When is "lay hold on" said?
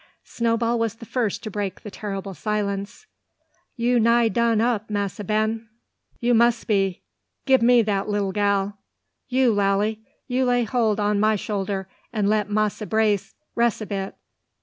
10.45-11.19